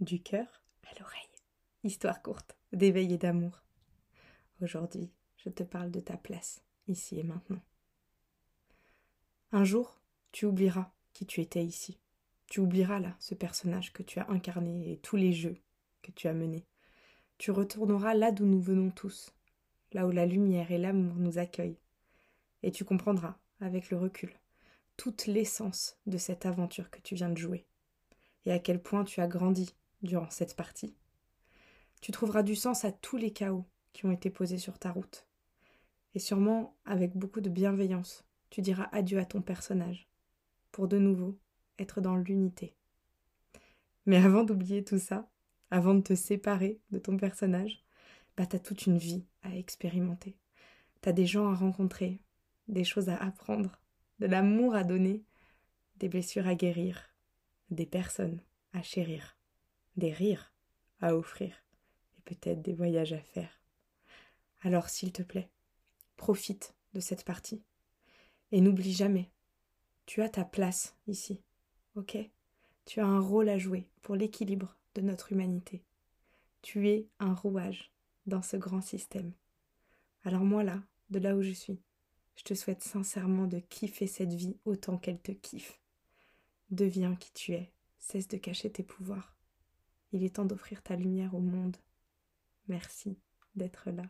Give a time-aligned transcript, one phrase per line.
[0.00, 1.18] du cœur à l'oreille.
[1.82, 3.62] Histoire courte, d'éveil et d'amour.
[4.62, 7.62] Aujourd'hui, je te parle de ta place, ici et maintenant.
[9.50, 10.00] Un jour,
[10.30, 11.98] tu oublieras qui tu étais ici.
[12.46, 15.56] Tu oublieras là ce personnage que tu as incarné et tous les jeux
[16.02, 16.66] que tu as menés.
[17.38, 19.34] Tu retourneras là d'où nous venons tous,
[19.92, 21.80] là où la lumière et l'amour nous accueillent.
[22.62, 24.32] Et tu comprendras, avec le recul,
[24.96, 27.66] toute l'essence de cette aventure que tu viens de jouer,
[28.44, 30.94] et à quel point tu as grandi durant cette partie.
[32.00, 35.26] Tu trouveras du sens à tous les chaos qui ont été posés sur ta route.
[36.14, 40.08] Et sûrement, avec beaucoup de bienveillance, tu diras adieu à ton personnage,
[40.70, 41.38] pour de nouveau
[41.78, 42.74] être dans l'unité.
[44.06, 45.28] Mais avant d'oublier tout ça,
[45.70, 47.84] avant de te séparer de ton personnage,
[48.36, 50.38] bah t'as toute une vie à expérimenter.
[51.00, 52.22] T'as des gens à rencontrer,
[52.68, 53.80] des choses à apprendre,
[54.18, 55.24] de l'amour à donner,
[55.96, 57.14] des blessures à guérir,
[57.70, 58.40] des personnes
[58.72, 59.37] à chérir,
[59.98, 60.52] des rires
[61.00, 61.64] à offrir,
[62.16, 63.60] et peut-être des voyages à faire.
[64.62, 65.50] Alors s'il te plaît,
[66.16, 67.62] profite de cette partie.
[68.50, 69.30] Et n'oublie jamais,
[70.06, 71.42] tu as ta place ici,
[71.94, 72.16] ok?
[72.86, 75.84] Tu as un rôle à jouer pour l'équilibre de notre humanité.
[76.62, 77.92] Tu es un rouage
[78.26, 79.32] dans ce grand système.
[80.24, 81.80] Alors moi là, de là où je suis,
[82.36, 85.80] je te souhaite sincèrement de kiffer cette vie autant qu'elle te kiffe.
[86.70, 89.37] Deviens qui tu es, cesse de cacher tes pouvoirs.
[90.12, 91.76] Il est temps d'offrir ta lumière au monde.
[92.66, 93.18] Merci
[93.54, 94.04] d'être là.